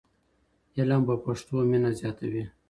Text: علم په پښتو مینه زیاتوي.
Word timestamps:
علم 0.77 1.01
په 1.07 1.15
پښتو 1.23 1.55
مینه 1.69 1.89
زیاتوي. 1.99 2.43